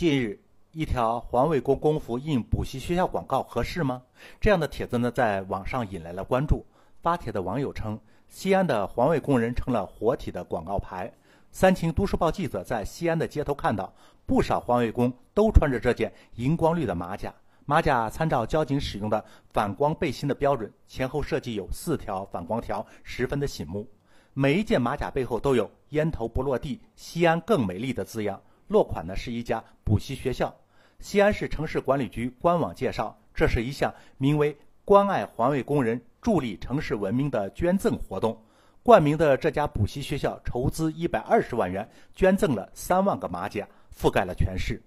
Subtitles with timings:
[0.00, 0.40] 近日，
[0.72, 4.00] 一条环卫工工服印补习学校广告合适吗？
[4.40, 6.64] 这样的帖子呢，在网上引来了关注。
[7.02, 11.12] 发帖的网友称，西安的环卫工人成了活体的广告牌。
[11.52, 13.92] 三秦都市报记者在西安的街头看到，
[14.24, 17.34] 不少环卫工都穿着这件荧光绿的马甲。
[17.66, 19.22] 马甲参照交警使用的
[19.52, 23.86] 反光背心的标准，前后设计有四条反光条，十分的醒目。
[24.32, 28.40] 每一件马甲背后都有“烟头不落地，西安更美丽”的字样。
[28.70, 30.54] 落款呢是一家补习学校。
[31.00, 34.56] 西安市城市管理局官网介绍，这是一项名为
[34.86, 38.40] “关爱环卫工人，助力城市文明”的捐赠活动。
[38.80, 44.80] 冠名的这家补习学校筹资一百二十万元，捐赠了三万个马甲，覆盖了全市。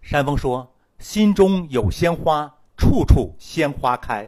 [0.00, 4.26] 山峰说：“心中有鲜花，处处鲜花开。”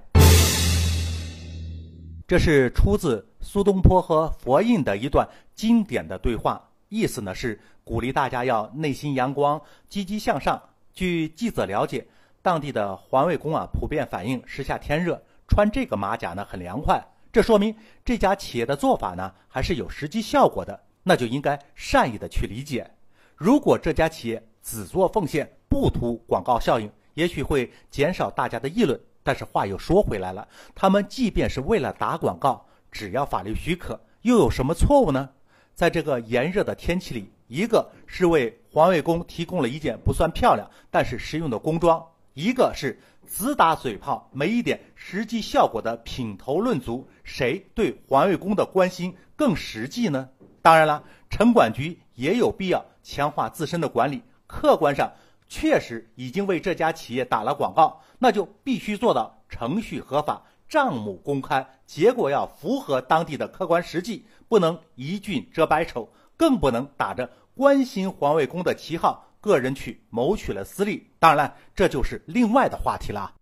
[2.28, 6.68] 这是出自苏东坡和佛印的一段经典的对话。
[6.92, 10.62] 意思呢是鼓励大家要内心阳光、积极向上。
[10.92, 12.06] 据记者了解，
[12.42, 15.18] 当地的环卫工啊普遍反映时下天热，
[15.48, 17.02] 穿这个马甲呢很凉快。
[17.32, 22.88] 这说明这家企业的做法呢还是有实际效果的，那就应该善意的去理解。
[23.36, 29.00] 如果这家企业只做奉献，不图广告效应，也许会减少大家的议论。
[29.22, 35.30] 但是话又说回来了，他们即便是为了打广告，只要法律许可，又有什么错误呢？
[35.74, 50.28] 在这个炎热的天气里，一个是为环卫工提供了一件不算漂亮但是实用的工装，一个是只打嘴炮没一点实际效果的品头论足，谁对环卫工的关心更实际呢？
[50.60, 55.12] 当然了，城管局也有必要强化自身的管理，客观上
[55.48, 60.42] 确实已经为这家企业打了广告，那就必须做到程序合法。
[60.72, 71.10] 账目公开，结果要符合当地的客观实际，不能一俊遮百丑，更不能打着关心环卫工的旗号，个人去谋取了私利。
[71.18, 73.34] 当然了，这就是另外的话题了。